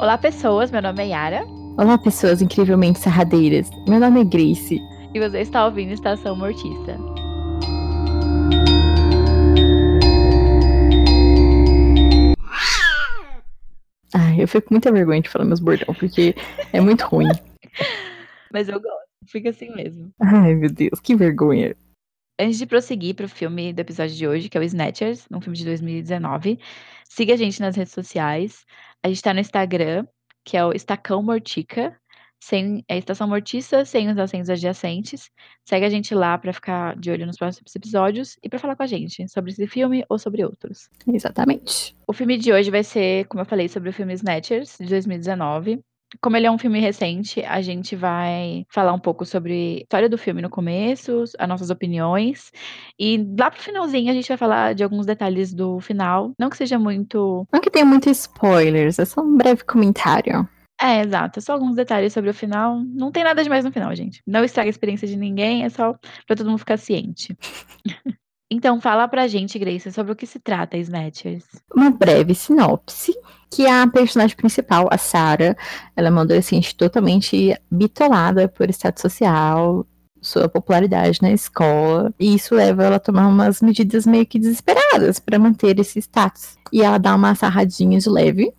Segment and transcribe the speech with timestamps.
[0.00, 0.70] Olá, pessoas.
[0.70, 1.44] Meu nome é Yara.
[1.76, 3.68] Olá, pessoas incrivelmente sarradeiras.
[3.86, 4.80] Meu nome é Grace.
[5.12, 6.96] E você está ouvindo Estação Mortista.
[14.14, 16.34] Ai, eu fico com muita vergonha de falar meus bordão, porque
[16.72, 17.28] é muito ruim.
[18.50, 18.96] Mas eu gosto.
[19.26, 20.10] Fica assim mesmo.
[20.18, 21.76] Ai, meu Deus, que vergonha.
[22.40, 25.42] Antes de prosseguir para o filme do episódio de hoje, que é o Snatchers, um
[25.42, 26.58] filme de 2019,
[27.06, 28.64] siga a gente nas redes sociais.
[29.02, 30.06] A gente está no Instagram,
[30.44, 31.98] que é o Estacão Mortica,
[32.42, 35.30] sem é Estação Mortiça, sem os acentos adjacentes.
[35.64, 38.82] Segue a gente lá para ficar de olho nos próximos episódios e para falar com
[38.82, 40.88] a gente sobre esse filme ou sobre outros.
[41.06, 41.94] Exatamente.
[42.06, 45.84] O filme de hoje vai ser, como eu falei, sobre o filme Snatchers, de 2019.
[46.20, 50.08] Como ele é um filme recente, a gente vai falar um pouco sobre a história
[50.08, 52.50] do filme no começo, as nossas opiniões.
[52.98, 56.32] E lá pro finalzinho a gente vai falar de alguns detalhes do final.
[56.38, 57.46] Não que seja muito.
[57.52, 60.48] Não que tenha muitos spoilers, é só um breve comentário.
[60.82, 61.42] É, exato.
[61.42, 62.82] Só alguns detalhes sobre o final.
[62.82, 64.22] Não tem nada demais no final, gente.
[64.26, 65.94] Não estraga a experiência de ninguém, é só
[66.26, 67.36] pra todo mundo ficar ciente.
[68.50, 71.44] então, fala pra gente, Grace, sobre o que se trata Snatchers.
[71.72, 73.16] Uma breve sinopse
[73.48, 75.56] que a personagem principal, a Sarah,
[75.96, 79.86] ela é uma adolescente totalmente bitolada por status social,
[80.20, 85.20] sua popularidade na escola, e isso leva ela a tomar umas medidas meio que desesperadas
[85.20, 86.56] para manter esse status.
[86.72, 88.52] E ela dá uma sarradinha de leve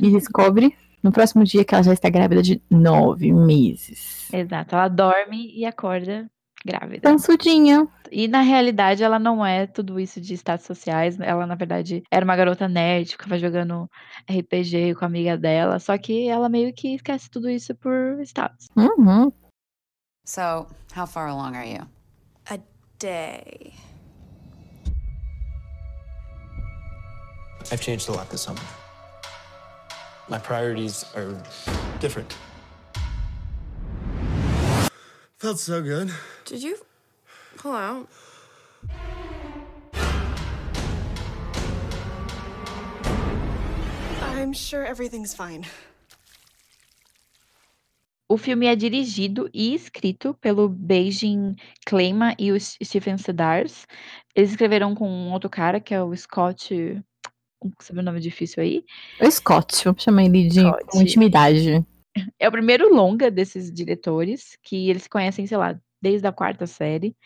[0.00, 4.26] e descobre no próximo dia que ela já está grávida de nove meses.
[4.32, 6.26] Exato, ela dorme e acorda
[6.64, 7.10] grávida.
[7.10, 7.86] Pansudinha.
[8.10, 11.18] E na realidade ela não é tudo isso de status sociais.
[11.20, 13.90] Ela, na verdade, era uma garota nerd, ficava jogando
[14.30, 15.78] RPG com a amiga dela.
[15.78, 18.68] Só que ela meio que esquece tudo isso por status.
[18.76, 19.30] Uhum.
[20.26, 21.86] So, how far along are you?
[22.50, 22.58] A
[22.98, 23.74] day.
[27.70, 28.60] I've changed a lot this summer.
[30.28, 31.34] My priorities are
[32.00, 32.34] different.
[35.38, 36.10] Felt so good.
[36.44, 36.76] Did you
[37.56, 38.06] pull out?
[44.20, 45.62] I'm sure everything's fine.
[48.28, 51.56] O filme é dirigido e escrito pelo Beijing
[51.86, 53.86] Klema e o Stephen Sedars.
[54.34, 57.02] Eles escreveram com um outro cara, que é o Scott.
[57.62, 58.84] Um sobrenome difícil aí.
[59.18, 60.98] O Scott, vamos chamar ele de Scott.
[60.98, 61.82] intimidade.
[62.38, 66.66] É o primeiro longa desses diretores, que eles se conhecem, sei lá, desde a quarta
[66.66, 67.16] série.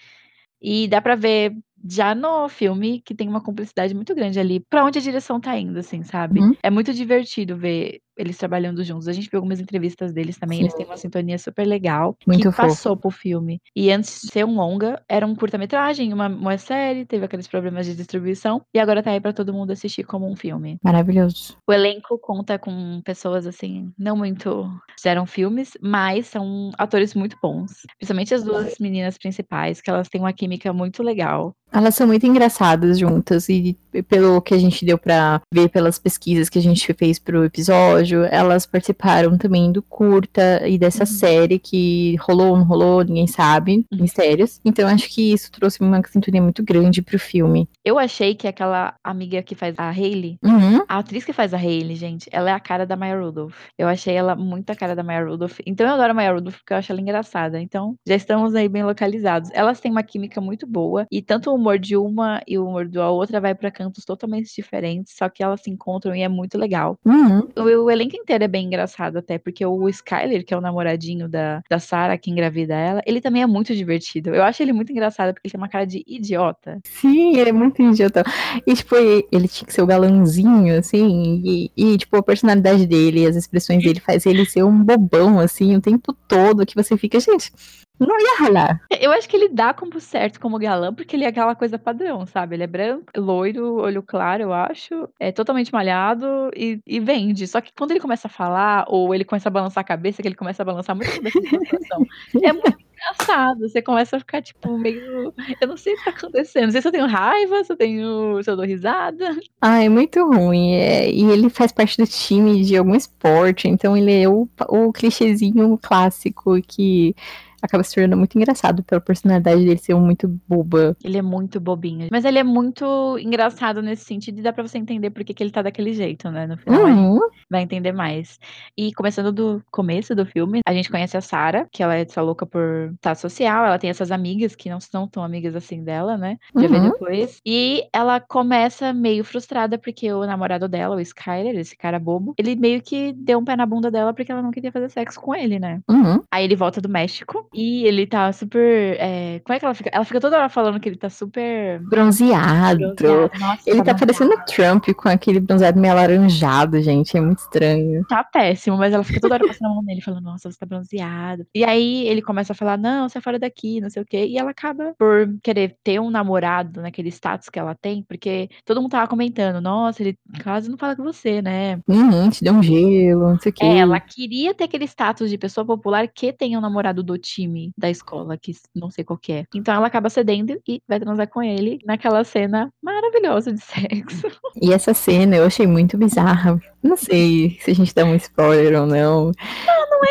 [0.63, 1.53] E dá pra ver
[1.89, 5.57] já no filme que tem uma cumplicidade muito grande ali, pra onde a direção tá
[5.59, 6.41] indo, assim, sabe?
[6.41, 6.55] Uhum.
[6.63, 9.09] É muito divertido ver eles trabalhando juntos.
[9.09, 10.65] A gente viu algumas entrevistas deles também, Sim.
[10.65, 12.69] eles têm uma sintonia super legal, Muito que fofo.
[12.69, 13.61] passou pro filme.
[13.75, 17.87] E antes de ser um longa, era um curta-metragem, uma, uma série, teve aqueles problemas
[17.87, 20.79] de distribuição, e agora tá aí pra todo mundo assistir como um filme.
[20.83, 21.57] Maravilhoso.
[21.67, 27.83] O elenco conta com pessoas assim, não muito fizeram filmes, mas são atores muito bons.
[27.99, 31.55] Principalmente as duas meninas principais, que elas têm uma química muito legal.
[31.71, 33.77] Elas são muito engraçadas juntas e
[34.09, 38.08] pelo que a gente deu pra ver pelas pesquisas que a gente fez pro episódio,
[38.17, 44.01] elas participaram também do curta e dessa série que rolou, não rolou, ninguém sabe, Uhum.
[44.03, 44.61] mistérios.
[44.65, 47.69] Então acho que isso trouxe uma sintonia muito grande pro filme.
[47.85, 50.83] Eu achei que aquela amiga que faz a Hailey, Uhum.
[50.89, 53.55] a atriz que faz a Hailey, gente, ela é a cara da Maya Rudolph.
[53.79, 55.59] Eu achei ela muito a cara da Maya Rudolph.
[55.67, 57.61] Então eu adoro a Maya Rudolph porque eu acho ela engraçada.
[57.61, 59.51] Então já estamos aí bem localizados.
[59.53, 62.89] Elas têm uma química muito boa e tanto o humor de uma e o humor
[62.89, 66.59] da outra vai pra cantos totalmente diferentes, só que elas se encontram e é muito
[66.59, 66.97] legal.
[67.05, 67.49] Uhum.
[67.57, 71.29] O, o elenco inteiro é bem engraçado até, porque o Skyler, que é o namoradinho
[71.29, 74.35] da, da Sarah, que engravida ela, ele também é muito divertido.
[74.35, 76.79] Eu acho ele muito engraçado, porque ele tem uma cara de idiota.
[76.85, 78.25] Sim, ele é muito idiota.
[78.67, 83.27] E, tipo, ele, tinha que ser o galãozinho, assim, e, e, tipo, a personalidade dele,
[83.27, 87.19] as expressões dele faz ele ser um bobão, assim, o tempo todo, que você fica,
[87.19, 87.53] gente,
[87.99, 88.81] não ia ralar.
[89.01, 92.25] Eu acho que ele dá como certo como galã, porque ele é aquela coisa padrão,
[92.27, 92.57] sabe?
[92.57, 95.09] Ele é branco, loiro, olho claro, eu acho.
[95.19, 97.47] É totalmente malhado e, e vende.
[97.47, 100.29] Só que quando ele começa a falar, ou ele começa a balançar a cabeça, que
[100.29, 102.07] ele começa a balançar muito a cabeça de situação,
[102.43, 103.61] é muito engraçado.
[103.61, 105.33] Você começa a ficar, tipo, meio.
[105.61, 106.65] Eu não sei o que tá acontecendo.
[106.65, 108.43] Não sei se eu tenho raiva, se eu tenho.
[108.43, 109.37] se eu dou risada.
[109.61, 110.73] Ah, é muito ruim.
[110.75, 114.93] é, e ele faz parte do time de algum esporte, então ele é o, o
[114.93, 117.15] clichêzinho clássico que
[117.63, 120.97] acaba se tornando muito engraçado pela personalidade dele ser muito boba.
[121.03, 122.09] Ele é muito bobinho.
[122.11, 125.43] Mas ele é muito engraçado nesse sentido e dá pra você entender por que, que
[125.43, 126.47] ele tá daquele jeito, né?
[126.47, 127.21] No final Uhum.
[127.51, 128.39] vai entender mais.
[128.77, 132.23] E começando do começo do filme, a gente conhece a Sarah, que ela é essa
[132.23, 136.17] louca por estar social, ela tem essas amigas que não são tão amigas assim dela,
[136.17, 136.37] né?
[136.57, 136.91] Já vê Uhum.
[136.91, 137.41] depois.
[137.45, 142.55] E ela começa meio frustrada porque o namorado dela, o Skyler, esse cara bobo, ele
[142.57, 145.35] meio que deu um pé na bunda dela porque ela não queria fazer sexo com
[145.35, 145.81] ele, né?
[145.89, 146.23] Uhum.
[146.31, 148.97] Aí ele volta do México e ele tá super.
[148.99, 149.91] é, Como é que ela fica?
[149.93, 151.81] Ela fica toda hora falando que ele tá super.
[151.81, 152.95] Bronzeado.
[152.95, 153.31] bronzeado.
[153.39, 157.17] Nossa, Ele tá parecendo o Trump com aquele bronzeado meio alaranjado, gente.
[157.17, 158.05] É muito estranho.
[158.07, 160.67] Tá péssimo, mas ela fica toda hora passando a mão nele, falando, nossa, você tá
[160.67, 161.47] bronzeado.
[161.55, 164.27] E aí ele começa a falar, não, sai fora daqui, não sei o quê.
[164.27, 168.81] E ela acaba por querer ter um namorado naquele status que ela tem, porque todo
[168.81, 171.81] mundo tava comentando, nossa, ele quase não fala com você, né?
[171.89, 173.65] Uhum, te deu um gelo, não sei o que.
[173.65, 177.73] É, ela queria ter aquele status de pessoa popular que tem um namorado do time
[177.77, 179.45] da escola, que não sei qual que é.
[179.55, 184.27] Então ela acaba cedendo e vai transar com ele naquela cena maravilhosa de sexo.
[184.61, 186.61] E essa cena eu achei muito bizarra.
[186.83, 189.33] Não sei se a gente dá um spoiler ou não.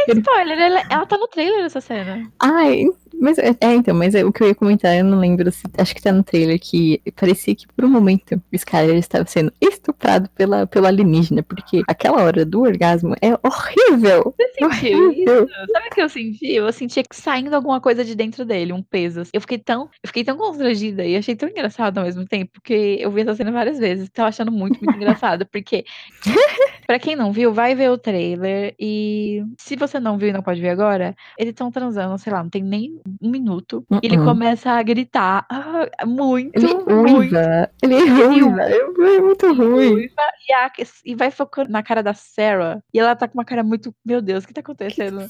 [0.08, 2.32] Spoiler, ela, ela tá no trailer essa cena.
[2.40, 2.86] Ai,
[3.20, 5.64] mas é, é, então, mas é, o que eu ia comentar, eu não lembro se.
[5.78, 9.52] Acho que tá no trailer que parecia que por um momento o Skyler estava sendo
[9.60, 14.34] estuprado pela, pelo alienígena, porque aquela hora do orgasmo é horrível.
[14.38, 15.06] Você sentiu isso?
[15.06, 15.48] Horrível.
[15.72, 16.54] Sabe o que eu senti?
[16.54, 19.24] Eu senti que saindo alguma coisa de dentro dele, um peso.
[19.34, 22.98] Eu fiquei tão, eu fiquei tão constrangida e achei tão engraçado ao mesmo tempo, porque
[23.00, 24.10] eu vi essa cena várias vezes.
[24.10, 25.86] Tava achando muito, muito engraçado, porque
[26.88, 30.42] pra quem não viu, vai ver o trailer e se você não viu e não
[30.42, 33.86] pode ver agora, eles estão transando, sei lá, não tem nem um minuto.
[34.02, 34.26] E ele Uh-uh.
[34.26, 37.70] começa a gritar ah, muito, Ele muito ruiva.
[37.84, 38.62] Ele ruiva.
[38.64, 40.08] É muito ruim.
[40.50, 40.72] e, a-
[41.06, 42.82] e vai focando na cara da Sarah.
[42.94, 45.28] E ela tá com uma cara muito, meu Deus, o que tá acontecendo?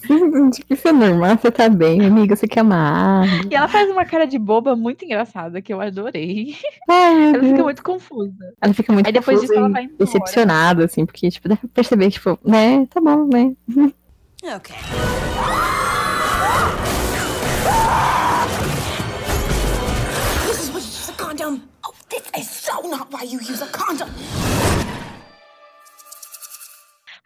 [0.51, 3.25] Tipo, isso é normal, você tá bem, amiga, você quer água.
[3.49, 6.55] E ela faz uma cara de boba muito engraçada, que eu adorei.
[6.89, 8.53] Ela fica muito confusa.
[8.61, 9.97] Ela fica muito Aí depois disso confusa ela e vai embora.
[9.97, 13.55] decepcionada, assim, porque, tipo, dá pra perceber, tipo, né, tá bom, né?
[14.55, 14.75] Okay.
[20.45, 21.61] This is you use a condom.
[21.85, 24.09] Oh, this is so not why you use a condom.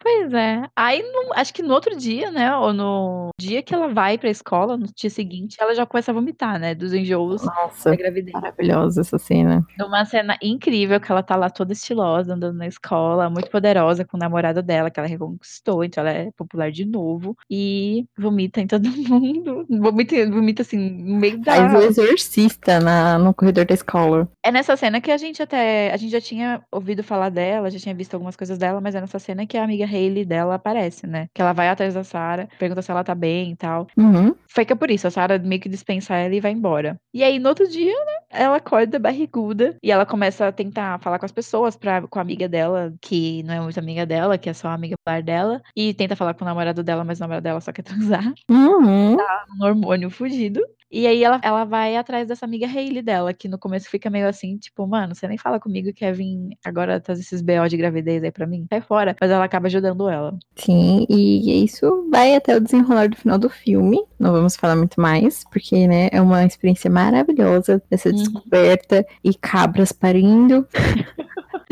[0.02, 0.62] Pois é.
[0.74, 2.54] Aí, no- acho que no outro dia, né?
[2.56, 6.14] Ou no dia que ela vai pra escola, no dia seguinte, ela já começa a
[6.14, 6.74] vomitar, né?
[6.74, 8.32] Dos enjoos Nossa, da gravidez.
[8.32, 9.64] maravilhosa essa cena.
[9.78, 14.16] Numa cena incrível, que ela tá lá toda estilosa, andando na escola, muito poderosa com
[14.16, 17.36] o namorado dela, que ela reconquistou, então ela é popular de novo.
[17.48, 19.64] E vomita em todo mundo.
[19.70, 21.54] Vomita, vomita assim, no meio da.
[21.54, 24.28] Faz o exorcista na, no corredor da escola.
[24.44, 25.92] É nessa cena que a gente até.
[25.92, 29.00] A gente já tinha ouvido falar dela, já tinha visto algumas coisas dela, mas é
[29.00, 31.28] nessa cena que a amiga Hailey dela aparece, né?
[31.34, 33.86] Que ela vai atrás da Sarah, pergunta se ela tá bem e tal.
[33.96, 34.34] Uhum.
[34.48, 36.98] Fica por isso, a Sarah meio que dispensa ela e vai embora.
[37.12, 38.12] E aí, no outro dia, né?
[38.30, 42.22] Ela acorda barriguda e ela começa a tentar falar com as pessoas, pra, com a
[42.22, 45.62] amiga dela, que não é muito amiga dela, que é só amiga popular dela.
[45.76, 48.32] E tenta falar com o namorado dela, mas o namorado dela só quer transar.
[48.50, 49.16] Uhum.
[49.60, 50.60] Um hormônio fugido.
[50.92, 54.28] E aí ela, ela vai atrás dessa amiga Hailey dela, que no começo fica meio
[54.28, 58.30] assim, tipo, mano, você nem fala comigo vir agora trazer esses BO de gravidez aí
[58.30, 58.66] pra mim.
[58.68, 59.16] Sai fora.
[59.18, 60.36] Mas ela acaba ajudando ela.
[60.54, 64.04] Sim, e isso vai até o desenrolar do final do filme.
[64.18, 68.14] Não vamos falar muito mais, porque, né, é uma experiência maravilhosa essa Uhum.
[68.16, 70.66] descoberta e cabras parindo.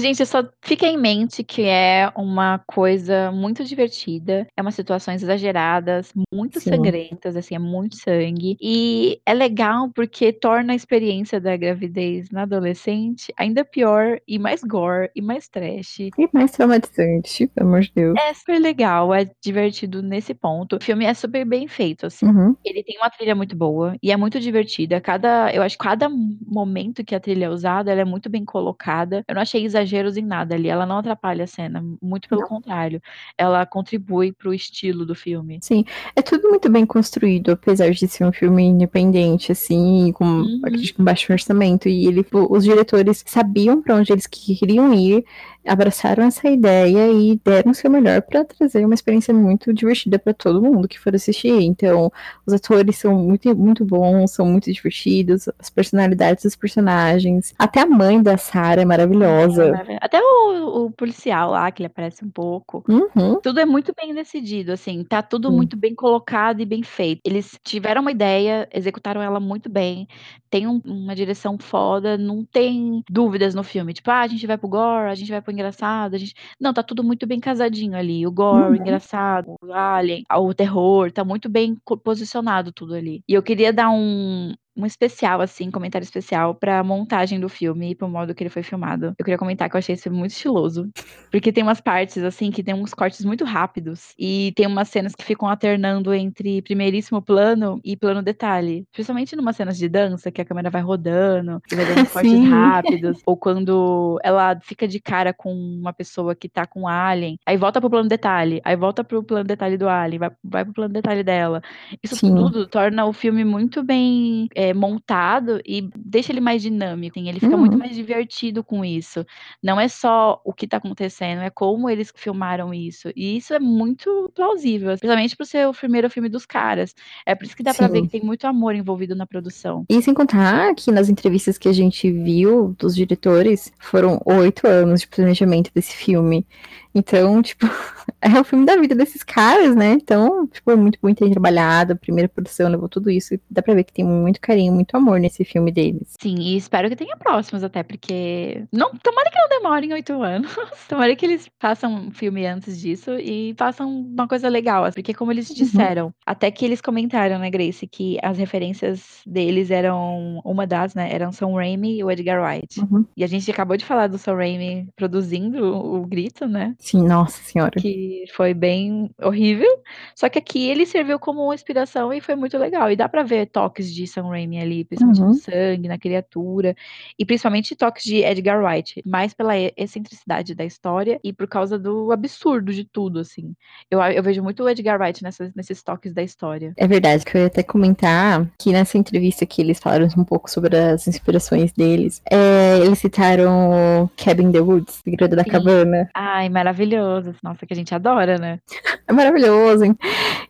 [0.00, 6.12] Gente, só fica em mente que é uma coisa muito divertida, é umas situações exageradas,
[6.32, 6.70] muito Sim.
[6.70, 8.56] sangrentas, assim, é muito sangue.
[8.60, 14.62] E é legal porque torna a experiência da gravidez na adolescente ainda pior e mais
[14.62, 16.00] gore e mais trash.
[16.00, 18.14] E mais traumatizante, pelo amor de Deus.
[18.18, 20.76] É super legal, é divertido nesse ponto.
[20.76, 22.26] O filme é super bem feito, assim.
[22.26, 22.56] Uhum.
[22.64, 25.00] Ele tem uma trilha muito boa e é muito divertida.
[25.00, 28.44] Cada, eu acho que cada momento que a trilha é usada, ela é muito bem
[28.44, 29.22] colocada.
[29.28, 30.68] Eu não achei exageros em nada ali.
[30.68, 32.48] Ela não atrapalha a cena, muito pelo Não.
[32.48, 33.02] contrário.
[33.36, 35.58] Ela contribui pro estilo do filme.
[35.60, 40.60] Sim, é tudo muito bem construído, apesar de ser um filme independente, assim, com, Uhum.
[40.98, 41.88] baixo orçamento.
[41.88, 45.24] E ele, os diretores sabiam para onde eles queriam ir,
[45.66, 50.32] abraçaram essa ideia e deram o seu melhor para trazer uma experiência muito divertida para
[50.34, 51.52] todo mundo que for assistir.
[51.62, 52.10] Então,
[52.46, 57.86] os atores são muito, muito bons, são muito divertidos, as personalidades dos personagens, até a
[57.86, 59.72] mãe da Sarah é maravilhosa.
[60.00, 62.84] Até o, o policial lá, que ele aparece um pouco.
[62.88, 63.40] Uhum.
[63.40, 65.56] Tudo é muito bem decidido, assim, tá tudo Sim.
[65.56, 67.20] muito bem colocado e bem feito.
[67.24, 70.08] Eles tiveram uma ideia, executaram ela muito bem,
[70.48, 73.92] tem um- uma direção foda, não tem dúvidas no filme.
[73.92, 76.14] Tipo, ah, a gente vai pro gore, a gente vai pro tipo, engraçado.
[76.14, 76.34] A gente...
[76.60, 78.26] Não, tá tudo muito bem casadinho ali.
[78.26, 78.76] O gore, Uhum.
[78.76, 83.22] engraçado, o alien, o terror, tá muito bem posicionado tudo ali.
[83.28, 87.94] E eu queria dar um, um especial, assim, comentário especial pra montagem do filme e
[87.94, 89.14] pro modo que ele foi filmado.
[89.18, 90.88] Eu queria comentar que eu achei isso muito estiloso.
[91.30, 94.14] Porque tem umas partes, assim, que tem uns cortes muito rápidos.
[94.18, 98.86] E tem umas cenas que ficam alternando entre primeiríssimo plano e plano detalhe.
[98.92, 102.48] Principalmente numas cenas de dança, que a câmera vai rodando e vai dando cortes Sim.
[102.48, 103.20] rápidos.
[103.26, 107.38] Ou quando ela fica de cara com uma pessoa que tá com um alien.
[107.44, 108.60] Aí volta pro plano detalhe.
[108.64, 110.18] Aí volta pro plano detalhe do alien.
[110.18, 111.62] Vai, vai pro plano detalhe dela.
[112.02, 112.34] Isso Sim.
[112.34, 117.18] tudo torna o filme muito bem é, montado e deixa ele mais dinâmico.
[117.18, 117.60] assim, Ele fica Uhum.
[117.60, 119.24] muito mais divertido com isso.
[119.62, 123.08] Não é só o que tá acontecendo, é como eles filmaram isso.
[123.16, 126.94] E isso é muito plausível, principalmente pro ser o primeiro filme dos caras.
[127.24, 129.84] É por isso que dá pra ver que tem muito amor envolvido na produção.
[129.88, 135.00] E sem contar que nas entrevistas que a gente viu dos diretores, foram oito anos
[135.00, 136.46] de planejamento desse filme.
[136.94, 137.66] Então, tipo,
[138.20, 139.92] é o filme da vida desses caras, né?
[139.92, 141.92] Então, tipo, é muito, muito trabalhado.
[141.92, 143.38] A primeira produção levou tudo isso.
[143.48, 146.16] Dá pra ver que tem muito carinho, muito amor nesse filme deles.
[146.20, 148.64] Sim, e espero que tenha próximos até, porque.
[148.72, 150.50] Não, tomara que não demorem oito anos.
[150.88, 154.90] tomara que eles façam um filme antes disso e façam uma coisa legal.
[154.92, 160.40] Porque, como eles disseram, até que eles comentaram, né, Grace, que as referências deles eram.
[160.44, 161.12] Uma das, né?
[161.12, 162.80] Eram Sam Raimi e o Edgar Wright.
[162.80, 163.04] Uhum.
[163.16, 166.74] E a gente acabou de falar do Sam Raimi produzindo o, o grito, né?
[166.78, 167.80] Sim, nossa senhora.
[167.80, 169.70] que foi bem horrível.
[170.14, 172.90] Só que aqui ele serviu como inspiração e foi muito legal.
[172.90, 175.28] E dá pra ver toques de Sam Raimi ali, principalmente Uhum.
[175.28, 176.74] no sangue, na criatura,
[177.18, 182.12] e principalmente toques de Edgar Wright, mais pela excentricidade da história e por causa do
[182.12, 183.54] absurdo de tudo, assim.
[183.90, 186.72] Eu, eu vejo muito o Edgar Wright nessas, nesses toques da história.
[186.76, 190.50] É verdade, que eu ia até comentar que nessa entrevista que eles falaram um pouco
[190.50, 195.50] sobre as inspirações deles, é, eles citaram o Cabin in the Woods, Segredo da Sim.
[195.50, 196.08] Cabana.
[196.14, 197.34] Ai, maravilhoso.
[197.42, 198.58] Nossa, que a gente adora, né?
[199.06, 199.96] É maravilhoso, hein?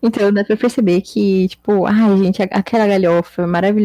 [0.02, 3.79] Então dá pra perceber que, tipo, ai, gente, aquela galhofa maravilhosa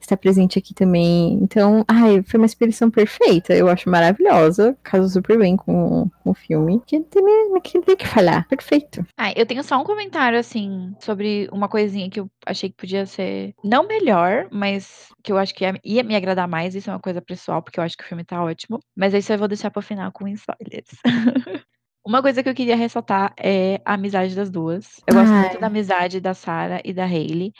[0.00, 1.34] está presente aqui também.
[1.42, 3.54] Então, ai, foi uma inspiração perfeita.
[3.54, 4.76] Eu acho maravilhosa.
[4.82, 6.80] Casou super bem com, com o filme.
[6.86, 8.46] Que não tem nem não tem que falar.
[8.48, 9.04] Perfeito.
[9.16, 13.06] Ah, eu tenho só um comentário, assim, sobre uma coisinha que eu achei que podia
[13.06, 16.74] ser, não melhor, mas que eu acho que ia, ia me agradar mais.
[16.74, 18.80] Isso é uma coisa pessoal, porque eu acho que o filme tá ótimo.
[18.96, 20.88] Mas isso eu vou deixar pro final com spoilers.
[22.08, 24.98] Uma coisa que eu queria ressaltar é a amizade das duas.
[25.06, 25.40] Eu gosto Ai.
[25.40, 27.52] muito da amizade da Sarah e da Hailey.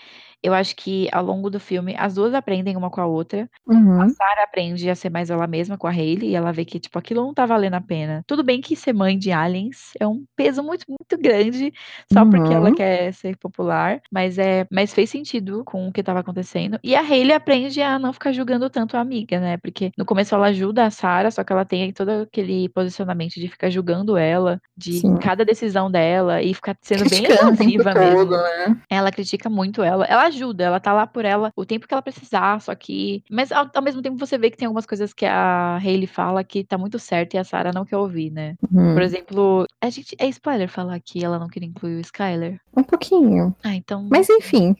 [0.42, 3.49] Eu acho que ao longo do filme as duas aprendem uma com a outra.
[3.66, 4.00] Uhum.
[4.00, 6.78] A Sarah aprende a ser mais ela mesma com a Hailey e ela vê que,
[6.78, 8.23] tipo, aquilo não tá valendo a pena.
[8.26, 11.73] Tudo bem que ser mãe de aliens é um peso muito, muito grande,
[12.12, 12.75] só porque ela Uhum.
[12.75, 16.78] quer ser popular, mas é, mas fez sentido com o que tava acontecendo.
[16.85, 19.57] E a Hailey aprende a não ficar julgando tanto a amiga, né?
[19.59, 23.49] Porque no começo ela ajuda a Sarah, só que ela tem todo aquele posicionamento de
[23.49, 25.16] ficar julgando ela, de Sim.
[25.18, 28.28] cada decisão dela e ficar sendo bem Criticando tempo invasiva mesmo.
[28.28, 28.76] todo, né?
[28.90, 30.04] Ela critica muito ela.
[30.07, 33.23] Ela ajuda, ela tá lá por ela o tempo que ela precisar, só que.
[33.30, 36.44] Mas ao, ao mesmo tempo você vê que tem algumas coisas que a Hailey fala
[36.44, 38.54] que tá muito certo e a Sarah não quer ouvir, né?
[38.73, 38.94] Uhum.
[38.94, 40.16] Por exemplo, a gente.
[40.18, 42.61] É spoiler falar que ela não queria incluir o Skyler?
[42.76, 43.54] Um pouquinho.
[43.62, 44.06] Ah, então.
[44.11, 44.76] Mas enfim,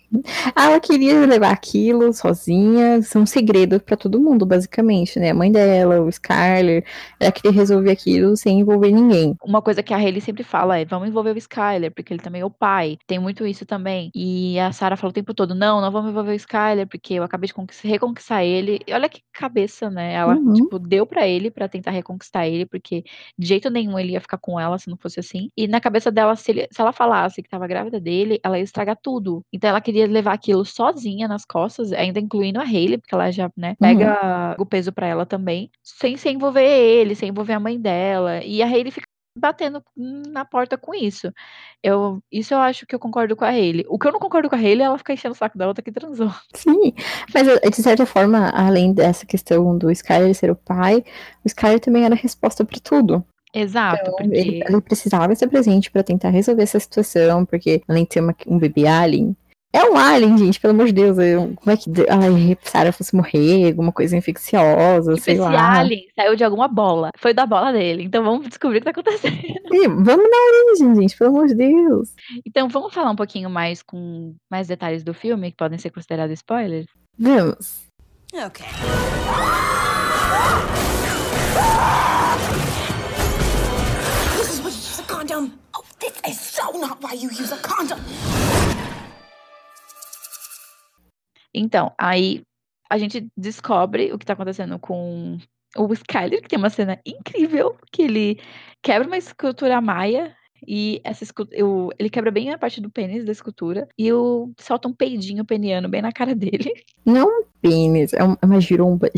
[0.55, 5.31] ela queria levar aquilo sozinha, isso é um segredo pra todo mundo, basicamente, né?
[5.31, 6.85] A mãe dela, o Skyler,
[7.19, 9.37] ela queria resolver aquilo sem envolver ninguém.
[9.43, 12.43] Uma coisa que a Hailey sempre fala é: vamos envolver o Skyler, porque ele também
[12.43, 12.99] é o pai.
[13.07, 14.11] Tem muito isso também.
[14.15, 17.23] E a Sarah fala o tempo todo: não, não vamos envolver o Skyler, porque eu
[17.23, 18.81] acabei de conquist- reconquistar ele.
[18.87, 20.15] E olha que cabeça, né?
[20.15, 20.53] Ela, Uhum.
[20.55, 23.05] tipo, deu pra ele pra tentar reconquistar ele, porque
[23.39, 25.51] de jeito nenhum ele ia ficar com ela se não fosse assim.
[25.57, 28.65] E na cabeça dela, se, ele- se ela falasse que tava grávida dele, ela ia
[28.65, 29.43] estragar tudo.
[29.53, 33.51] Então ela queria levar aquilo sozinha nas costas, ainda incluindo a Hailey, porque ela já,
[33.57, 37.81] né, pega o peso pra ela também, sem, sem envolver ele, sem envolver a mãe
[37.81, 38.43] dela.
[38.45, 39.07] E a Hailey fica
[39.39, 41.33] batendo na porta com isso.
[41.83, 43.85] Eu, isso eu acho que eu concordo com a Hailey.
[43.89, 45.67] O que eu não concordo com a Hailey é ela ficar enchendo o saco da
[45.69, 46.31] outra que transou.
[46.55, 46.93] Sim,
[47.35, 51.05] mas eh, de certa forma, além dessa questão do Skyler ser o pai,
[51.45, 53.25] o Skyler também era a resposta pra tudo.
[53.55, 58.05] Exato, Então, porque ele, ele precisava estar presente pra tentar resolver essa situação, porque além
[58.05, 59.35] de ser uma- um bebê alien,
[59.73, 61.19] é um alien, gente, pelo amor de Deus.
[61.19, 65.79] eu- como é que ai, Sarah fosse morrer, alguma coisa infecciosa, tipo, sei esse lá.
[65.79, 67.11] alien saiu de alguma bola.
[67.19, 68.03] Foi da bola dele.
[68.05, 69.37] Então vamos descobrir o que tá acontecendo.
[69.37, 70.37] Ih, vamos na
[70.71, 72.15] origem, gente, pelo amor de Deus.
[72.47, 76.33] Então vamos falar um pouquinho mais com mais detalhes do filme, que podem ser considerados
[76.35, 76.87] spoilers?
[77.19, 77.87] Vamos.
[78.33, 78.67] Okay.
[84.37, 85.53] This is what you use a condom.
[85.75, 87.48] Oh, this is so not why you use
[91.55, 92.43] Então, aí
[92.91, 95.39] a gente descobre o que tá acontecendo com
[95.77, 98.41] o Skyler, que tem uma cena incrível, que ele
[98.83, 100.35] quebra uma escultura maia
[100.67, 101.57] e essa escultura,
[101.99, 105.89] ele quebra bem a parte do pênis da escultura e o, solta um peidinho peniano
[105.89, 106.73] bem na cara dele.
[107.05, 109.11] Não é um pênis, é uma, é uma giromba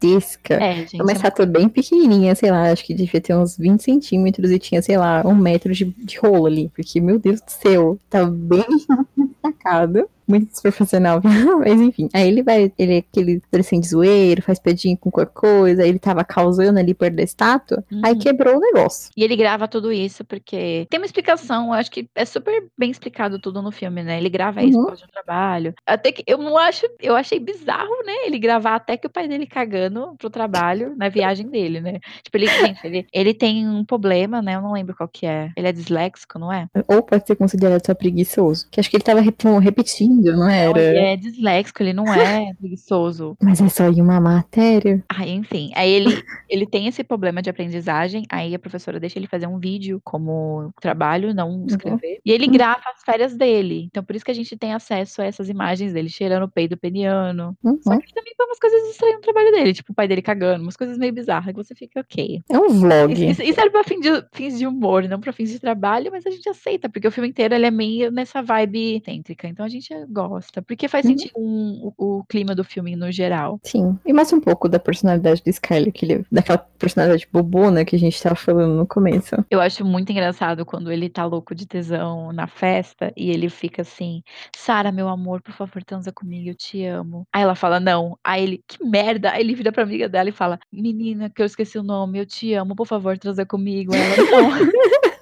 [0.00, 0.54] gigantesca.
[0.54, 1.00] É, gente.
[1.00, 4.58] É uma estátua bem pequenininha, sei lá, acho que devia ter uns 20 centímetros e
[4.58, 6.70] tinha, sei lá, um metro de, de rolo ali.
[6.74, 8.64] Porque, meu Deus do céu, tá bem
[9.16, 11.20] destacado muito desprofissional.
[11.58, 15.84] Mas enfim, aí ele vai, ele é aquele adolescente zoeiro, faz pedinho com qualquer coisa,
[15.84, 18.02] ele tava causando ali perto da estátua, Uhum.
[18.04, 19.10] aí quebrou o negócio.
[19.16, 22.92] E ele grava tudo isso porque tem uma explicação, eu acho que é super bem
[22.92, 24.18] explicado tudo no filme, né?
[24.18, 24.84] Ele grava isso Uhum.
[24.84, 25.74] por causa do trabalho.
[25.84, 28.12] Até que eu não acho, eu achei bizarro, né?
[28.26, 31.98] Ele gravar até que o pai dele cagando pro trabalho na viagem dele, né?
[32.22, 34.54] Tipo, ele, gente, ele, ele tem um problema, né?
[34.56, 35.50] Eu não lembro qual que é.
[35.56, 36.66] Ele é disléxico, não é?
[36.88, 38.66] Ou pode ser considerado só preguiçoso.
[38.70, 40.80] Que acho que ele tava rep- repetindo, não Não, era?
[40.80, 43.36] ele é disléxico, ele não é preguiçoso.
[43.42, 45.02] Mas é só em uma matéria.
[45.08, 49.26] Ah, enfim, aí ele, ele tem esse problema de aprendizagem, aí a professora deixa ele
[49.26, 52.20] fazer um vídeo como trabalho, não escrever.
[52.24, 52.52] E ele Uhum.
[52.52, 53.84] grava as férias dele.
[53.90, 56.76] Então por isso que a gente tem acesso a essas imagens dele cheirando o peido
[56.76, 57.56] peniano.
[57.62, 57.98] Só Uhum.
[57.98, 60.62] que ele também tem umas coisas estranhas no trabalho dele, tipo o pai dele cagando,
[60.62, 62.42] umas coisas meio bizarras que você fica ok.
[62.48, 63.12] É um vlog.
[63.12, 66.24] Isso, isso, era pra fim de, fins de humor, não pra fins de trabalho, mas
[66.26, 69.68] a gente aceita, porque o filme inteiro ele é meio nessa vibe cêntrica, então a
[69.68, 71.10] gente gosta, porque faz Uhum.
[71.12, 73.58] sentido com o, o clima do filme no geral.
[73.64, 73.98] Sim.
[74.04, 77.98] E mais um pouco da personalidade do Skyler, que ele, daquela personalidade bobona que a
[77.98, 79.34] gente tava falando no começo.
[79.50, 83.82] Eu acho muito engraçado quando ele tá louco de tesão na festa e ele fica
[83.82, 84.22] assim:
[84.54, 87.24] Sara, meu amor, por favor, transa comigo, eu te amo.
[87.32, 88.18] Aí ela fala: Não.
[88.22, 89.30] Aí ele, que merda.
[89.32, 92.26] Aí ele vira pra amiga dela e fala: Menina, que eu esqueci o nome, eu
[92.26, 93.92] te amo, por favor, transa comigo.
[93.94, 94.50] Ela, não.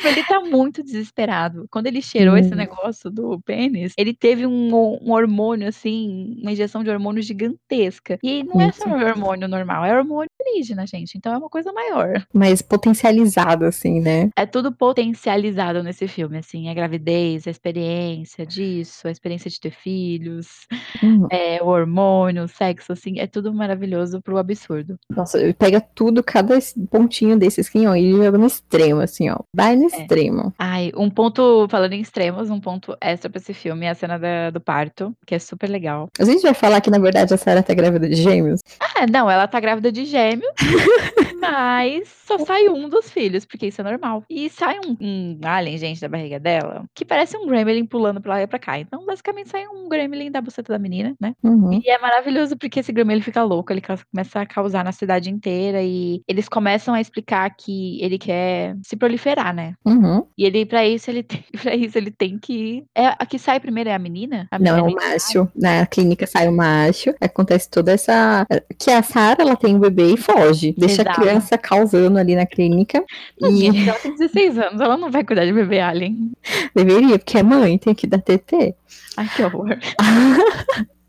[0.00, 1.66] Tipo, ele tá muito desesperado.
[1.70, 2.56] Quando ele cheirou esse Hum.
[2.56, 8.18] negócio do pênis, ele teve um, um hormônio, assim, uma injeção de hormônio gigantesca.
[8.22, 11.16] E não é só um hormônio normal, é hormônio alienígena, gente.
[11.18, 12.24] Então é uma coisa maior.
[12.32, 14.30] Mas potencializado, assim, né?
[14.36, 19.70] É tudo potencializado nesse filme, assim, a gravidez, a experiência disso, a experiência de ter
[19.70, 20.66] filhos,
[21.02, 21.26] Uhum.
[21.30, 24.96] é, o hormônio, o sexo, assim, é tudo maravilhoso pro absurdo.
[25.14, 26.58] Nossa, ele pega tudo, cada
[26.90, 29.38] pontinho desse assim, ó, e ele joga no extremo, assim, ó.
[29.54, 30.52] Vai no extremo.
[30.58, 34.18] Ai, um ponto, falando em extremos, um ponto extra pra esse filme é a cena
[34.18, 36.08] da- do parto, que é super legal.
[36.18, 38.60] A gente vai falar que, na verdade, a Sarah tá grávida de gêmeos.
[38.80, 40.52] Ah, não, ela tá grávida de gêmeos,
[41.50, 44.22] mas só sai um dos filhos, porque isso é normal.
[44.30, 48.34] E sai um, um alien, gente, da barriga dela, que parece um gremlin pulando pra
[48.34, 48.78] lá e pra cá.
[48.78, 51.34] Então, basicamente, sai um gremlin da buceta da menina, né?
[51.42, 51.80] Uhum.
[51.84, 55.82] E é maravilhoso porque esse gremlin fica louco, ele começa a causar na cidade inteira
[55.82, 59.74] e eles começam a explicar que ele quer se proliferar, né?
[59.84, 60.24] Uhum.
[60.38, 62.84] E ele, pra isso, ele tem, pra isso, ele tem que.
[62.96, 64.46] É, a que sai primeiro é a menina?
[64.52, 65.48] A Não, é o macho.
[65.56, 67.12] Na clínica sai o macho.
[67.20, 68.46] Acontece toda essa.
[68.78, 70.74] Que a Sarah, ela tem um bebê e foge.
[70.78, 71.10] Deixa Exato.
[71.10, 73.04] a criança causando ali na clínica.
[73.40, 76.32] Mas, E ela tem 16 anos, ela não vai cuidar de bebê alien.
[76.74, 78.74] deveria, porque é mãe, tem que dar TT.
[79.16, 79.76] Ai, que horror.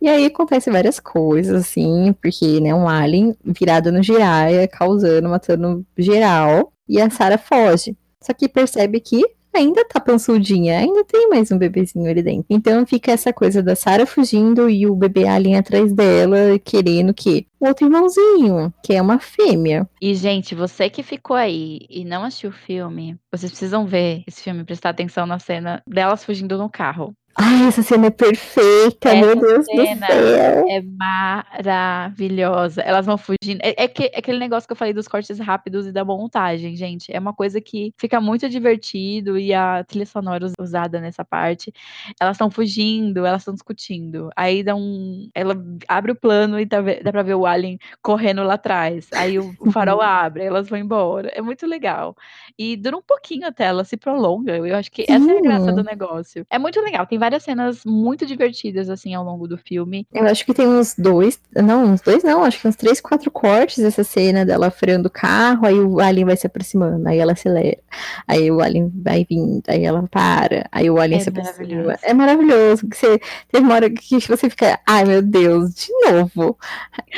[0.00, 5.84] E aí acontece várias coisas, assim, porque, né, um alien virado no Jiraiya, causando, matando
[5.96, 7.96] geral, e a Sarah foge.
[8.20, 9.22] Só que percebe que
[9.58, 12.46] ainda tá pançudinha, ainda tem mais um bebezinho ali dentro.
[12.48, 17.46] Então fica essa coisa da Sarah fugindo e o bebê alien atrás dela, querendo que
[17.60, 19.88] o outro irmãozinho, que é uma fêmea.
[20.00, 24.42] E, gente, você que ficou aí e não assistiu o filme, vocês precisam ver esse
[24.42, 27.12] filme, prestar atenção na cena delas fugindo no carro.
[27.40, 30.66] Ai, essa cena é perfeita, Essa meu Deus cena do céu.
[30.68, 32.82] É maravilhosa.
[32.82, 33.60] Elas vão fugindo.
[33.62, 36.74] É, é, que, é aquele negócio que eu falei dos cortes rápidos e da montagem,
[36.74, 37.12] gente.
[37.14, 41.72] É uma coisa que fica muito divertido e a trilha sonora us- usada nessa parte.
[42.20, 44.30] Elas estão fugindo, elas estão discutindo.
[44.34, 45.30] Aí dá um.
[45.32, 45.54] Ela
[45.86, 49.08] abre o plano e dá, ve- dá pra ver o Alien correndo lá atrás.
[49.14, 51.30] Aí o, o farol abre, elas vão embora.
[51.32, 52.16] É muito legal.
[52.58, 54.56] E dura um pouquinho até, ela se prolonga.
[54.56, 55.74] Eu acho que essa é a graça Sim.
[55.76, 56.44] do negócio.
[56.50, 57.06] É muito legal.
[57.06, 60.06] Tem várias cenas muito divertidas, assim, ao longo do filme.
[60.12, 63.30] Eu acho que tem uns dois, não, uns dois não, acho que uns três, quatro
[63.30, 67.32] cortes essa cena dela freando o carro, aí o alien vai se aproximando, aí ela
[67.32, 67.78] acelera,
[68.26, 71.96] aí o alien vai vindo, aí ela para, aí o alien É se aproxima.
[72.02, 76.56] É maravilhoso, que você teve uma hora que você fica, ai meu Deus, de novo.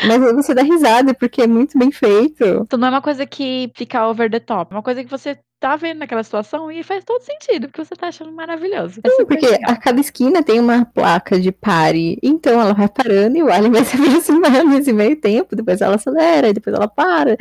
[0.07, 2.44] Mas você dá risada porque é muito bem feito.
[2.44, 5.38] Então não é uma coisa que fica over the top, é uma coisa que você
[5.61, 9.01] tá vendo naquela situação e faz todo sentido, porque você tá achando maravilhoso.
[9.05, 9.70] É porque legal.
[9.70, 12.18] a cada esquina tem uma placa de pare.
[12.23, 15.55] Então ela vai parando e o alien vai se aproximando nesse meio tempo.
[15.55, 17.37] Depois ela acelera e depois ela para.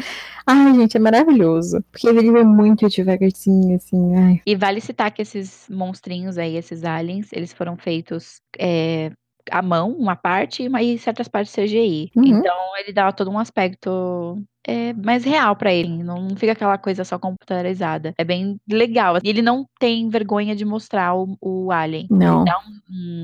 [0.45, 1.81] Ai, gente, é maravilhoso.
[1.91, 4.15] Porque ele vai muito devagarzinho, assim.
[4.15, 4.41] Ai.
[4.45, 9.11] E vale citar que esses monstrinhos aí, esses aliens, eles foram feitos é,
[9.49, 12.11] à mão, uma parte, e e certas partes CGI.
[12.15, 12.25] Uhum.
[12.25, 17.03] Então ele dá todo um aspecto, eh, mais real pra ele, não fica aquela coisa
[17.03, 18.13] só computadorizada.
[18.17, 19.17] É bem legal.
[19.23, 22.07] E ele não tem vergonha de mostrar o o alien.
[22.09, 22.37] Não.
[22.41, 22.79] Ele dá um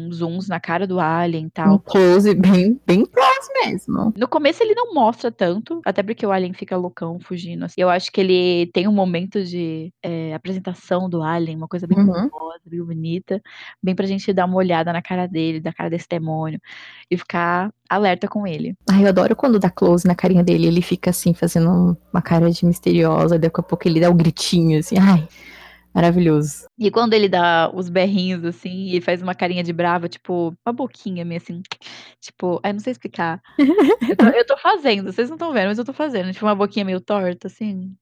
[0.07, 1.79] uns zooms na cara do alien e Um tal.
[1.79, 4.13] close bem bem close mesmo.
[4.17, 7.81] No começo ele não mostra tanto, até porque o alien fica loucão fugindo, assim.
[7.81, 11.97] Eu acho que ele tem um momento de, eh, apresentação do alien, uma coisa bem
[11.99, 12.29] Uhum.
[12.65, 13.41] bem bonita,
[13.81, 16.59] bem pra gente dar uma olhada na cara dele, da cara desse demônio,
[17.11, 18.75] e ficar alerta com ele.
[18.89, 22.49] Ai, eu adoro quando dá close na carinha dele, ele fica assim, fazendo uma cara
[22.49, 25.27] de misteriosa, daqui a pouco ele dá um gritinho, assim, ai,
[25.93, 26.65] maravilhoso.
[26.77, 30.73] E quando ele dá os berrinhos, assim, e faz uma carinha de brava, tipo, uma
[30.73, 31.61] boquinha meio assim,
[32.19, 33.41] tipo, ai, não sei explicar.
[34.09, 36.55] Eu tô eu tô fazendo, vocês não estão vendo, mas eu tô fazendo, tipo, uma
[36.55, 37.95] boquinha meio torta, assim.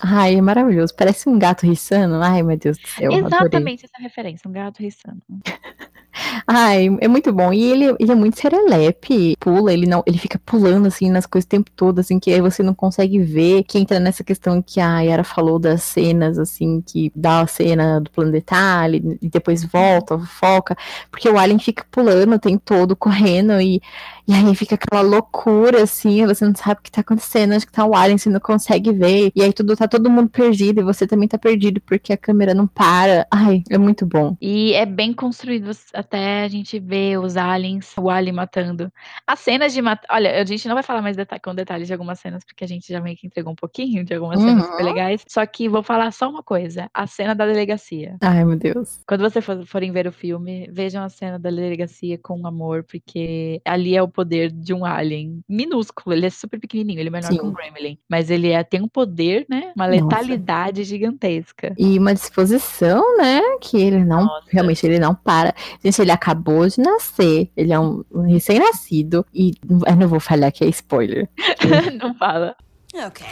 [0.00, 3.26] Ai, é maravilhoso, parece um gato riçando, ai meu Deus do céu, adorei.
[3.26, 5.22] Exatamente essa referência, um gato riçando.
[6.46, 7.52] Ai, é muito bom.
[7.52, 11.46] E ele, ele é muito serelepe, pula, ele não, ele fica pulando assim nas coisas
[11.46, 14.80] o tempo todo, assim, que aí você não consegue ver, que entra nessa questão que
[14.80, 19.64] a Yara falou das cenas, assim, que dá a cena do plano detalhe e depois
[19.64, 20.76] volta, foca,
[21.10, 23.80] porque o Alien fica pulando o tempo todo, correndo, e,
[24.26, 27.72] e aí fica aquela loucura, assim, você não sabe o que tá acontecendo, acho que
[27.72, 30.84] tá o Alien, você não consegue ver, e aí tudo, tá todo mundo perdido, e
[30.84, 33.26] você também tá perdido, porque a câmera não para.
[33.30, 34.36] Ai, é muito bom.
[34.40, 35.70] E é bem construído
[36.04, 38.92] até a gente ver os aliens, o alien matando.
[39.26, 41.92] As cenas de mata olha, a gente não vai falar mais deta com detalhes de
[41.92, 44.80] algumas cenas, porque a gente já meio que entregou um pouquinho de algumas cenas super
[44.80, 44.84] Uhum.
[44.84, 48.16] legais, só que vou falar só uma coisa, a cena da delegacia.
[48.20, 49.00] Ai, meu Deus.
[49.06, 53.60] Quando você for forem ver o filme, vejam a cena da delegacia com amor, porque
[53.64, 57.28] ali é o poder de um alien minúsculo, ele é super pequenininho, ele é menor
[57.30, 57.54] que um Sim.
[57.54, 60.00] gremlin, mas ele é tem um poder, né, uma Nossa.
[60.02, 61.74] letalidade gigantesca.
[61.78, 63.40] E uma disposição, né?
[63.60, 64.46] Que ele não, Nossa.
[64.50, 65.54] realmente, ele não para.
[65.82, 67.50] Gente, ele acabou de nascer.
[67.56, 69.24] Ele é um, um recém-nascido.
[69.34, 69.52] E
[69.86, 71.28] eu não vou falar que é spoiler.
[72.00, 72.56] não fala.
[72.94, 73.26] Okay.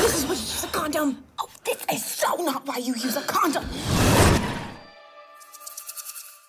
[0.00, 1.16] This is what you use a condom.
[1.40, 3.64] Oh, this is so not why you use a condom.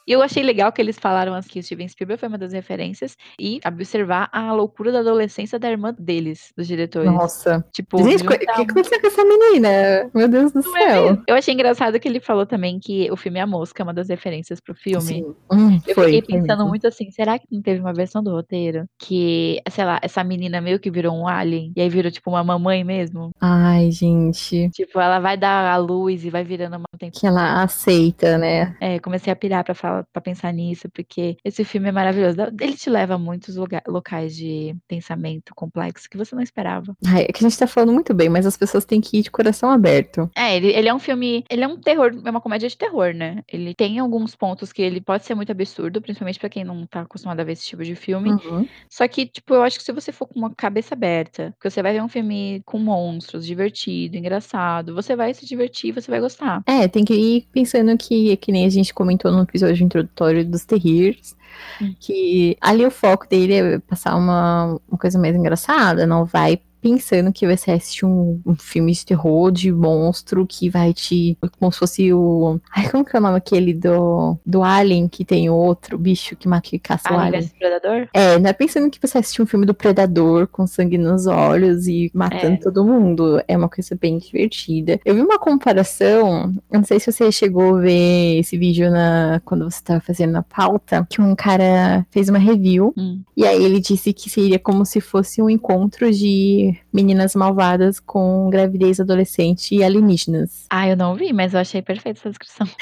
[0.10, 2.52] E eu achei legal que eles falaram assim, que o Steven Spielberg foi uma das
[2.52, 7.12] referências e observar a loucura da adolescência da irmã deles, dos diretores.
[7.12, 7.64] Nossa.
[7.72, 10.10] Tipo, Gente, o que, aconteceu com essa menina?
[10.16, 11.04] Meu Deus do Não é céu.
[11.04, 11.24] mesmo?
[11.28, 14.10] Eu achei engraçado que ele falou também que o filme A Mosca é uma das
[14.10, 15.02] referências pro filme.
[15.06, 15.36] Sim.
[15.52, 16.70] Hum, Eu foi, fiquei foi pensando mesmo.
[16.70, 20.60] muito assim, será que não teve uma versão do roteiro que, sei lá, essa menina
[20.60, 23.30] meio que virou um alien e aí virou tipo uma mamãe mesmo?
[23.40, 24.72] Ai, gente.
[24.72, 27.20] Tipo, ela vai dar a luz e vai virando uma tempo.
[27.20, 28.76] Que ela aceita, né?
[28.80, 32.38] É, comecei a pirar pra, falar, pra pensar nisso, porque esse filme é maravilhoso.
[32.60, 36.96] Ele te leva a muitos lugar- locais de pensamento complexo que você não esperava.
[37.06, 39.24] Ai, é que a gente tá falando muito bem, mas as pessoas têm que ir
[39.24, 40.30] de coração aberto.
[40.36, 41.44] É, ele, ele é um filme.
[41.50, 43.44] Ele é um terror, é uma comédia de terror, né?
[43.48, 47.02] Ele tem alguns pontos que ele pode ser muito absurdo, principalmente pra quem não tá
[47.02, 48.32] acostumado a ver esse tipo de filme.
[48.32, 48.68] Uhum.
[48.90, 51.82] Só que, tipo, eu acho que se você for com uma cabeça aberta, que você
[51.82, 56.62] vai ver um filme com monstros, divertido, engraçado, você vai se divertir, você vai gostar.
[56.66, 60.66] É, tem que ir pensando que, que nem a gente comentou no episódio introdutório dos
[60.66, 61.36] Terriers,
[61.82, 61.96] Hum.
[62.00, 67.32] que ali o foco dele é passar uma, uma coisa mais engraçada, não vai pensando
[67.34, 71.38] que você assistir um, um filme de terror, de monstro, que vai te.
[71.60, 72.60] Como se fosse o.
[72.76, 76.48] Ai, como que é o nome aquele do, do Alien, que tem outro bicho que
[76.48, 78.08] mata que caça o Alien Predador?
[78.14, 81.88] É, não é pensando que você assistiu um filme do Predador com sangue nos olhos
[81.88, 82.58] e matando É.
[82.58, 83.42] todo mundo.
[83.48, 85.00] É uma coisa bem divertida.
[85.06, 89.64] Eu vi uma comparação, não sei se você chegou a ver esse vídeo na, quando
[89.70, 93.22] você estava fazendo a pauta, que um cara fez uma review Hum.
[93.36, 98.50] e aí ele disse que seria como se fosse um encontro de meninas malvadas com
[98.50, 100.66] gravidez adolescente e alienígenas.
[100.70, 102.68] Ah, eu não vi, mas eu achei perfeita essa descrição.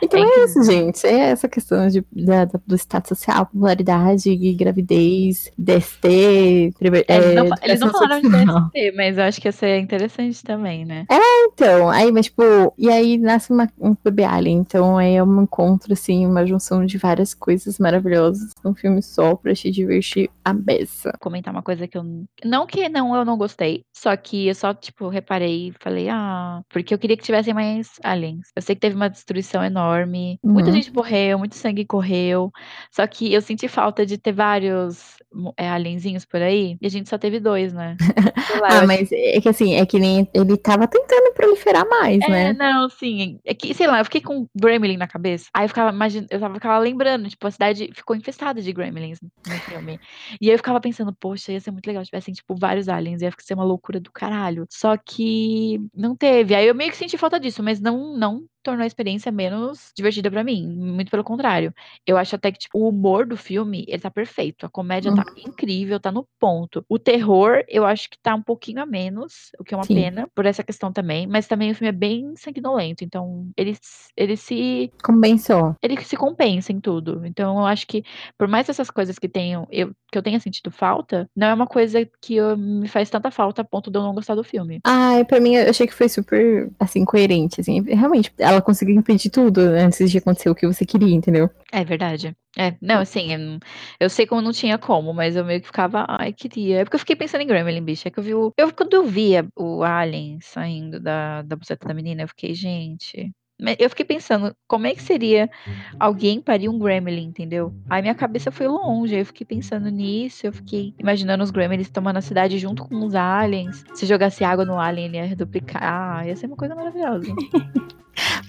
[0.00, 1.04] Então É é, isso, gente.
[1.04, 6.72] É essa questão de, da- do status social, popularidade, gravidez, DST,
[7.08, 8.28] É, eles, não, é, eles não falaram de.
[8.28, 11.04] DST, mas eu acho que ia ser interessante também, né?
[11.10, 12.42] Então, aí, mas tipo,
[12.78, 14.58] e aí nasce uma, um bebê alien.
[14.58, 19.52] Então é um encontro, assim, uma junção de várias coisas maravilhosas num filme só pra
[19.54, 21.12] te divertir a beça.
[21.18, 22.04] Comentar uma coisa que eu.
[22.44, 23.84] Não que não, eu não gostei.
[23.94, 27.90] Só que eu só, tipo, reparei e falei, ah, porque eu queria que tivessem mais
[28.04, 28.48] aliens.
[28.56, 30.40] Eu sei que teve uma destruição enorme.
[30.52, 30.72] Muita Uhum.
[30.72, 32.50] gente morreu, muito sangue correu.
[32.92, 35.16] Só que eu senti falta de ter vários
[35.56, 37.98] é, alienzinhos por aí, e a gente só teve dois, né?
[38.48, 42.26] Lá, Ah, acho- mas é que assim, é que nem ele tava tentando proliferar mais,
[42.26, 42.54] É, né?
[42.54, 43.38] não, sim.
[43.44, 45.48] É que, sei lá, eu fiquei com Gremlin na cabeça.
[45.54, 49.20] Aí eu ficava, imagina, eu tava, ficava lembrando, tipo, a cidade ficou infestada de Gremlins
[49.46, 50.00] no filme.
[50.40, 53.22] E aí eu ficava pensando, poxa, ia ser muito legal se tivessem, tipo, vários aliens,
[53.22, 54.66] ia ser uma loucura do caralho.
[54.68, 56.54] Só que não teve.
[56.56, 60.30] Aí eu meio que senti falta disso, mas não, não tornou a experiência menos divertida
[60.30, 60.66] pra mim.
[60.66, 61.72] Muito pelo contrário.
[62.06, 64.66] Eu acho até que, tipo, o humor do filme, ele tá perfeito.
[64.66, 66.84] A comédia tá incrível, tá no ponto.
[66.88, 69.94] O terror, eu acho que tá um pouquinho a menos, o que é uma Sim.
[69.94, 71.26] pena, por essa questão também.
[71.26, 73.76] Mas também o filme é bem sanguinolento, então ele,
[74.16, 75.74] ele se Compensou.
[75.82, 77.22] ele se compensa em tudo.
[77.24, 78.02] Então eu acho que
[78.36, 81.66] por mais essas coisas que tenham eu, que eu tenha sentido falta, não é uma
[81.66, 84.80] coisa que eu- me faz tanta falta a ponto de eu não gostar do filme.
[84.84, 87.82] Ai, pra mim, eu achei que foi super, assim, coerente, assim.
[87.82, 91.50] Realmente, ela conseguiu impedir tudo antes de acontecer o que você queria, entendeu?
[91.72, 92.36] É verdade.
[92.56, 93.58] É, não, assim, eu,
[94.00, 96.80] eu sei como não tinha como, mas eu meio que ficava, ai, queria.
[96.80, 98.08] É porque eu fiquei pensando em Gremlin, bicho.
[98.08, 98.52] É que eu vi o.
[98.56, 103.32] Eu, quando eu via o Alien saindo da, da buceta da menina, eu fiquei, gente.
[103.78, 105.50] Eu fiquei pensando, como é que seria
[105.98, 107.72] alguém parir um Gremlin, entendeu?
[107.90, 112.18] Aí minha cabeça foi longe, eu fiquei pensando nisso, eu fiquei imaginando os Gremlins tomando
[112.18, 113.84] a cidade junto com os aliens.
[113.94, 115.82] Se jogasse água no alien, ele ia reduplicar.
[115.82, 117.26] Ah, ia ser uma coisa maravilhosa.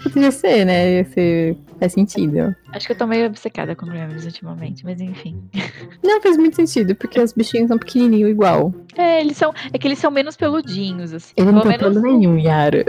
[0.02, 0.98] Podia ser, né?
[0.98, 1.58] Ia ser...
[1.80, 2.56] Faz sentido.
[2.74, 5.42] Acho que eu tô meio obcecada com Gremlins ultimamente, mas enfim.
[6.04, 8.74] Não, faz muito sentido, porque os bichinhos são pequenininhos igual.
[8.98, 9.54] É, eles são.
[9.72, 11.34] É que eles são menos peludinhos, assim.
[11.38, 12.84] Ele não tem menos- pelo nenhum, Yara.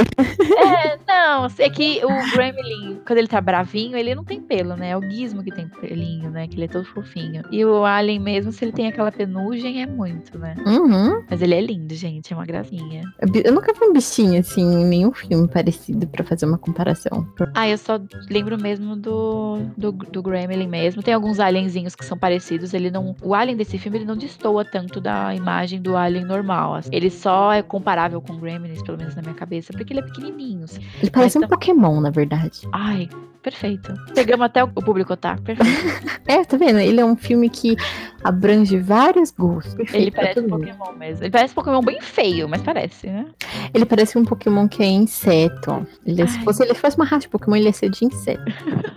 [0.59, 0.97] É,
[1.43, 4.91] não, é que o Gremlin, quando ele tá bravinho, ele não tem pelo, né?
[4.91, 6.47] É o Gizmo que tem pelinho, né?
[6.47, 7.43] Que ele é todo fofinho.
[7.51, 10.57] E o Alien mesmo, se ele tem aquela penugem, é muito, né?
[10.67, 11.23] Uhum.
[11.29, 13.03] Mas ele é lindo, gente, é uma gracinha.
[13.45, 17.27] Eu nunca vi um bichinho, assim, em nenhum filme parecido pra fazer uma comparação.
[17.55, 21.03] Ah, eu só lembro mesmo do, do, do Gremlin mesmo.
[21.03, 22.75] Tem alguns alienzinhos que são parecidos.
[22.75, 23.15] Ele não.
[23.23, 26.75] O alien desse filme ele não destoa tanto da imagem do alien normal.
[26.75, 26.91] assim.
[26.93, 30.65] Ele só é comparável com Gremlins, pelo menos na minha cabeça, porque ele é pequenininho.
[30.65, 30.81] assim.
[31.01, 32.61] Ele parece um tam- Pokémon, na verdade.
[32.73, 33.09] Ai,
[33.43, 33.93] perfeito.
[34.15, 35.37] Pegamos até o público, tá?
[35.37, 35.71] Perfeito.
[36.27, 36.79] É, tá vendo?
[36.79, 37.77] Ele é um filme que
[38.23, 39.75] abrange vários gostos.
[39.75, 40.49] Perfeito Ele pra parece um.
[40.49, 41.25] Pokémon mesmo.
[41.25, 43.27] Ele parece um Pokémon bem feio, mas parece, né?
[43.75, 45.85] Ele parece um Pokémon que é inseto.
[46.07, 46.45] Ele, se Ai.
[46.45, 48.45] fosse ele fosse uma raça de Pokémon, ele ia ser de inseto.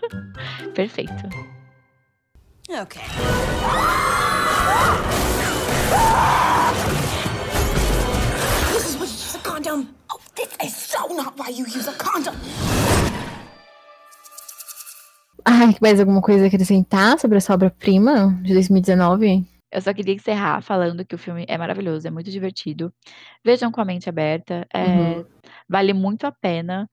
[0.75, 1.27] Perfeito.
[2.69, 3.01] Okay.
[8.73, 9.87] This is what you use a condom.
[10.11, 12.12] Oh, this is so not why you use a condom.
[15.63, 19.45] Ai, mais alguma coisa a acrescentar sobre essa obra-prima de 2019?
[19.71, 22.93] Eu só queria encerrar falando que o filme é maravilhoso, é muito divertido.
[23.45, 24.67] Vejam com a mente aberta.
[24.73, 25.25] é, Uhum.
[25.69, 26.89] Vale muito a pena.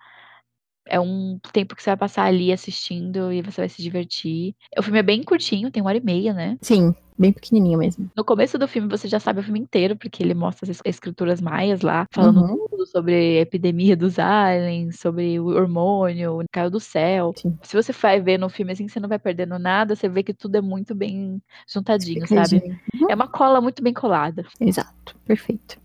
[0.87, 4.55] É um tempo que você vai passar ali assistindo e você vai se divertir.
[4.79, 6.57] O filme é bem curtinho, tem uma hora e meia, né?
[6.63, 8.11] Sim, bem pequenininho mesmo.
[8.17, 10.83] No começo do filme você já sabe o filme inteiro, porque ele mostra as es-
[10.85, 12.67] escrituras maias lá, falando Uhum.
[12.69, 17.33] tudo sobre a epidemia dos aliens, sobre o hormônio, o caiu do céu.
[17.37, 17.57] Sim.
[17.63, 20.35] Se você vai ver no filme assim, você não vai perdendo nada, você vê que
[20.35, 22.57] tudo é muito bem juntadinho, sabe?
[22.95, 23.11] Uhum.
[23.11, 24.45] É uma cola muito bem colada.
[24.59, 25.79] Exato, perfeito.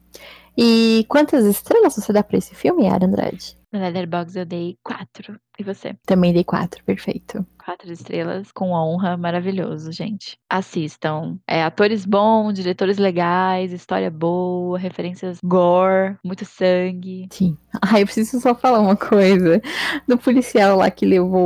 [0.57, 3.57] E quantas estrelas você dá pra esse filme, Yara Andrade?
[3.71, 5.37] No Letterboxd eu dei quatro.
[5.59, 5.95] E você?
[6.05, 7.45] Também dei quatro, perfeito.
[7.63, 10.37] Quatro estrelas, com honra, maravilhoso, gente.
[10.49, 11.37] Assistam.
[11.45, 17.27] É, atores bons, diretores legais, história boa, referências gore, muito sangue.
[17.31, 17.57] Sim.
[17.81, 19.61] Ai, eu preciso só falar uma coisa
[20.07, 21.45] do policial lá que levou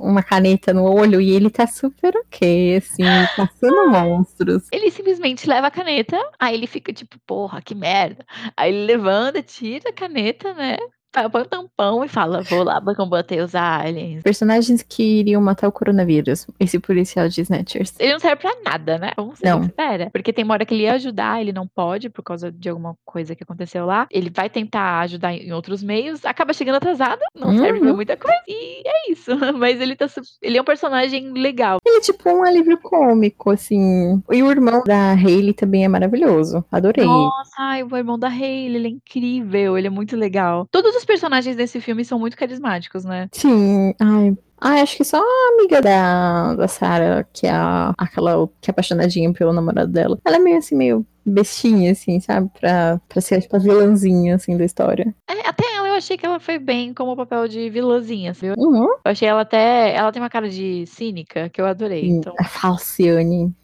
[0.00, 3.02] uma caneta no olho e ele tá super ok, assim,
[3.36, 4.64] caçando monstros.
[4.72, 8.24] Ele simplesmente leva a caneta, aí ele fica tipo, porra, que merda.
[8.56, 10.76] Aí ele levanta, tira a caneta, né?
[11.12, 14.22] Põe um tampão e fala, vou lá combater os aliens.
[14.22, 16.46] Personagens que iriam matar o coronavírus.
[16.58, 17.94] Esse policial de Snatchers.
[17.98, 19.12] Ele não serve pra nada, né?
[19.16, 19.64] Vamos Não.
[19.64, 20.08] sincera.
[20.12, 22.94] Porque tem uma hora que ele ia ajudar, ele não pode, por causa de alguma
[23.04, 24.06] coisa que aconteceu lá.
[24.10, 27.96] Ele vai tentar ajudar em outros meios, acaba chegando atrasado, não serve pra Uhum.
[27.96, 28.38] muita coisa.
[28.46, 29.30] E é isso.
[29.58, 30.06] Mas ele tá.
[30.42, 31.78] Ele é um personagem legal.
[31.84, 34.22] Ele é tipo um alívio cômico, assim.
[34.30, 36.64] E o irmão da Hayley também é maravilhoso.
[36.70, 37.04] Adorei.
[37.04, 40.66] Nossa, ai, o irmão da Hayley, ele é incrível, ele é muito legal.
[40.70, 43.28] Todos os personagens desse filme são muito carismáticos, né?
[43.32, 44.36] Sim, ai.
[44.62, 48.72] Ai, acho que só a amiga da, da Sarah, que é a, aquela que é
[48.72, 50.18] apaixonadinha pelo namorado dela.
[50.22, 52.50] Ela é meio assim, meio bestinha, assim, sabe?
[52.60, 55.14] Pra, pra ser tipo a vilãzinha, assim, da história.
[55.26, 58.52] É, até ela eu achei que ela foi bem como o papel de vilãzinha, viu?
[58.58, 58.84] Uhum.
[58.84, 59.94] Eu achei ela até.
[59.94, 62.02] Ela tem uma cara de cínica que eu adorei.
[62.02, 63.54] Sim, Então, A Falciane.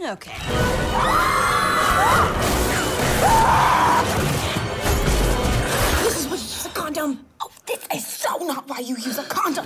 [0.00, 0.32] Okay.
[7.90, 9.64] This is so not why you use a condom.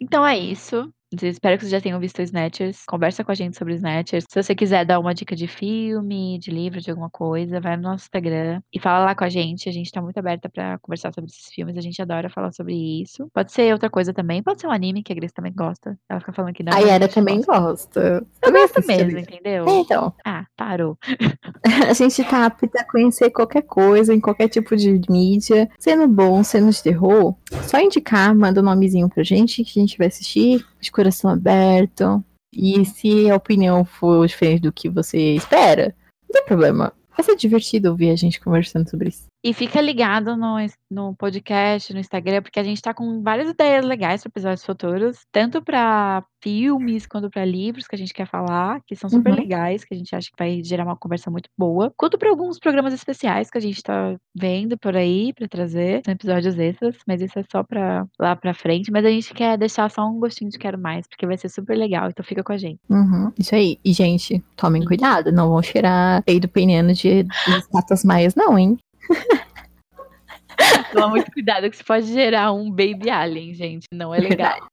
[0.00, 0.92] então é isso.
[1.22, 2.84] Espero que vocês já tenham visto Snatchers.
[2.86, 4.24] Conversa com a gente sobre Snatchers.
[4.28, 7.82] Se você quiser dar uma dica de filme, de livro, de alguma coisa, vai no
[7.82, 9.68] nosso Instagram e fala lá com a gente.
[9.68, 11.76] A gente tá muito aberta pra conversar sobre esses filmes.
[11.76, 13.28] A gente adora falar sobre isso.
[13.32, 14.42] Pode ser outra coisa também.
[14.42, 15.98] Pode ser um anime que a Grace também gosta.
[16.08, 16.72] Ela fica falando que não.
[16.72, 17.60] A Yara também gosta.
[17.60, 18.26] gosta.
[18.42, 19.68] Eu gosto mesmo, entendeu?
[19.68, 20.12] É, então.
[20.24, 20.96] Ah, parou.
[21.88, 26.42] A gente tá apta a conhecer qualquer coisa, em qualquer tipo de mídia, sendo bom,
[26.42, 27.36] sendo de terror.
[27.62, 32.22] Só indicar, manda um nomezinho pra gente que a gente vai assistir, de coração aberto.
[32.52, 35.94] E se a opinião for diferente do que você espera,
[36.28, 36.92] não tem problema.
[37.16, 39.31] Vai ser divertido ouvir a gente conversando sobre isso.
[39.44, 40.56] E fica ligado no,
[40.88, 45.18] no podcast, no Instagram, porque a gente tá com várias ideias legais para episódios futuros,
[45.32, 49.40] tanto para filmes quanto para livros que a gente quer falar, que são super Uhum.
[49.40, 52.60] legais, que a gente acha que vai gerar uma conversa muito boa, quanto para alguns
[52.60, 57.20] programas especiais que a gente tá vendo por aí para trazer, são episódios extras, mas
[57.20, 60.50] isso é só para lá para frente, mas a gente quer deixar só um gostinho
[60.50, 62.78] de quero mais, porque vai ser super legal, então fica com a gente.
[62.88, 63.76] Uhum, isso aí.
[63.84, 68.76] E, gente, tomem cuidado, não vão cheirar peido peniano de de estátuas maias, não, hein?
[70.92, 74.68] Toma muito cuidado que isso pode gerar um baby alien, gente, não é legal.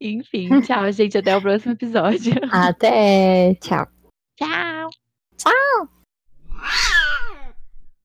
[0.00, 2.34] Enfim, tchau, gente, até o próximo episódio.
[2.50, 3.54] Até.
[3.56, 3.86] Tchau.
[4.38, 4.90] Tchau!
[5.36, 5.88] Tchau!